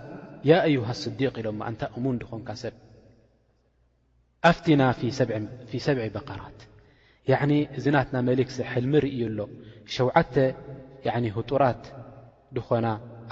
[0.53, 2.75] ያ ኣይሃ ስዲቅ ኢሎሞ እንታ እሙን ድኾንካ ሰብ
[4.51, 4.83] ኣብቲና
[5.71, 6.61] ፊ ሰብዒ በቃራት
[7.31, 9.41] ያዕኒ እዝናትና መሊክሲ ሕልሚ ርእዩ ኣሎ
[9.97, 10.35] ሸዓተ
[11.37, 11.83] ህጡራት
[12.57, 12.87] ድኾና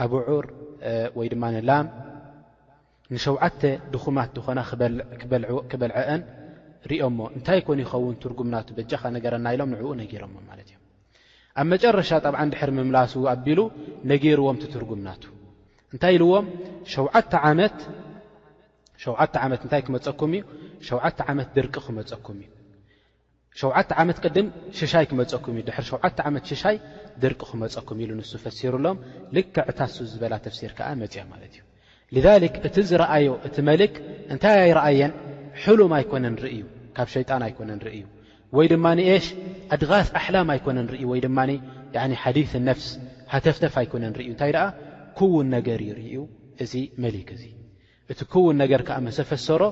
[0.04, 0.46] ኣብዑር
[1.18, 1.86] ወይ ድማ ንላም
[3.14, 3.62] ንሸዓተ
[3.94, 4.60] ድኹማት ድኾና
[5.70, 6.20] ክበልዐአን
[6.90, 10.78] ርኦሞ እንታይ ኮን ይኸውን ትርጉምናቱ በጃኻ ነገረና ኢሎም ንዕውኡ ነገይሮሞ ማለት እዮ
[11.60, 13.60] ኣብ መጨረሻ ጣብዓእንድሕሪ ምምላስ ኣቢሉ
[14.12, 15.22] ነገይርዎም ትትርጉምናቱ
[15.94, 16.46] እንታይ ኢልዎም
[19.04, 20.44] ሸዓተ ዓመት እንታይ ክመፀኩም እዩ
[20.88, 22.50] ሸዓተ ዓመት ድርቂ ክመፀኩም እዩ
[23.60, 24.46] ሸዓተ ዓመት ቅድም
[24.78, 26.76] ሽሻይ ክመፀኩም እዩ ድሕሪ ሸውዓተ ዓመት ሽሻይ
[27.22, 28.98] ድርቂ ክመፀኩም ኢሉ ንሱ ፈሲሩኣሎም
[29.36, 31.64] ልክዕ ታሱ ዝበላ ተፍሲር ከዓ መፅያ ማለት እዩ
[32.44, 33.92] ልክ እቲ ዝረአዮ እቲ መልክ
[34.32, 35.12] እንታይ ኣይረአየን
[35.64, 36.62] ሕሉም ኣይኮነን ርእዩ
[36.96, 38.04] ካብ ሸይጣን ኣይኮነን ርኢዩ
[38.58, 39.26] ወይ ድማኒ ሽ
[39.74, 41.38] ኣድጋስ ኣሕላም ኣይኮነን ንርኢዩ ወይ ድማ
[42.24, 42.38] ሓዲ
[42.70, 42.86] ነፍስ
[43.34, 44.66] ሃተፍተፍ ኣይኮነን ንርኢዩ እንታይ ደኣ
[45.18, 46.16] ክውን ነገር ይርኢዩ
[46.64, 46.72] እዚ
[47.04, 47.52] መሊክ እዙይ
[48.12, 49.62] እቲ ክውን ነገር ከዓ መሰፈሰሮ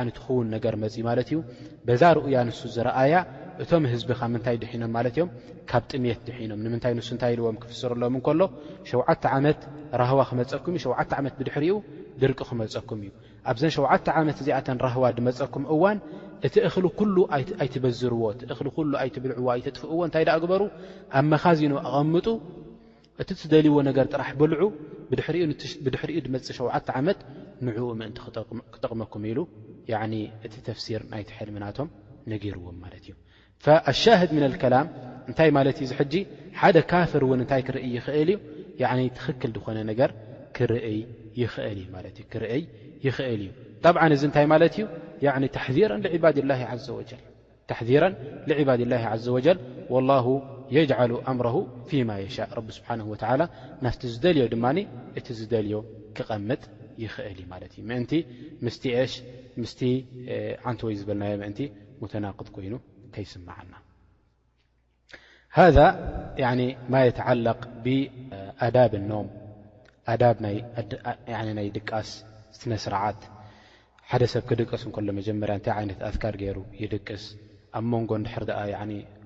[0.00, 1.38] ዓ ትኽውን ነገር መፂ ማለት እዩ
[1.86, 3.14] በዛ ርኡያ ንሱ ዝረኣያ
[3.62, 5.30] እቶም ህዝቢካ ምንታይ ድሒኖም ማለት እዮም
[5.70, 8.40] ካብ ጥምየት ድሒኖም ንምንታይ ንሱ እንታይ ኢልዎም ክፍስረሎዎም ንከሎ
[8.90, 9.60] ሸዓተ ዓመት
[10.00, 11.74] ራህዋ ክመፀኩም ሸዓ ዓመት ብድሕሪኡ
[12.22, 13.10] ድርቂ ክመፀኩም እዩ
[13.50, 15.98] ኣብዘን ሸዓተ ዓመት እዚኣተን ራህዋ ድመፀኩም እዋን
[16.46, 20.62] እቲ እኽሊ ኩሉ ኣይትበዝርዎ እቲእኽሊ ሉ ኣይትብልዕዎ ኣይትጥፍእዎ እንታይ ዳኣ ግበሩ
[21.18, 22.26] ኣብ መኻዚኑ ኣቐምጡ
[23.22, 24.64] እቲ ትደልይዎ ነገር ጥራሕ ብልዑ
[25.86, 27.18] ብድሕሪኡ ድመፅእ ሸውዓተ ዓመት
[27.66, 28.18] ንዕኡ ምእንቲ
[28.76, 29.38] ክጠቕመኩም ኢሉ
[30.46, 31.88] እቲ ተፍሲር ናይትሐልምናቶም
[32.32, 33.12] ነገርዎም ማለት እዩ
[33.90, 34.86] ኣሻህድ ምን ልከላም
[35.28, 36.14] እንታይ ማለት እዩ ዚሕጂ
[36.60, 38.28] ሓደ ካፍር ውን እንታይ ክርኢ ይኽእል
[39.04, 40.10] እዩ ትኽክል ድኾነ ነገር
[40.56, 40.98] ክርእይ
[41.40, 42.62] ይኽእል እዩ ማለ እዩ ክርእይ
[43.06, 43.50] ይኽእል እዩ
[43.84, 44.84] ጠብዓ እዚ እንታይ ማለት እዩ
[45.56, 45.90] ተሕዚራ
[48.48, 49.58] لዕባድ ላه عዘ ወጀል
[49.94, 50.26] ولላه
[50.76, 51.56] የጅዓሉ ኣምሮه
[51.90, 53.40] ፊማ የሻእ ረቢ ስብሓንه ወላ
[53.84, 54.78] ናፍቲ ዝደልዮ ድማኒ
[55.18, 55.76] እቲ ዝደልዮ
[56.16, 56.62] ክቐምጥ
[56.98, 57.98] ም ሽ ም
[59.62, 59.80] ንቲ
[60.86, 61.54] ወይ ዝበልናዮ ምን
[62.14, 62.74] ተናቅድ ኮይኑ
[63.14, 63.72] ከይስምዓና
[65.76, 65.78] ذ
[66.92, 69.28] ማ የተቅ ብኣዳብ ኖም
[70.22, 72.10] ዳ ናይ ድቃስ
[72.58, 73.20] ስነስርዓት
[74.10, 77.24] ሓደ ሰብ ክድቀስ ከሎ መጀመርያ እታይ ይነት ذካር ገይሩ ይድቅስ
[77.78, 78.42] ኣብ መንጎ ድር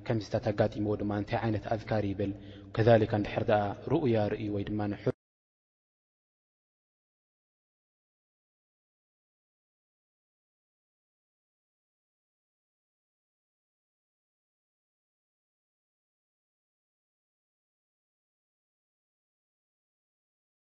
[0.07, 2.33] ከምዚ ጋሞዎ ድማ ታይ ይነት ذካር ይብል
[2.77, 2.79] ካ
[3.89, 5.12] ድ ያ ዩ ወ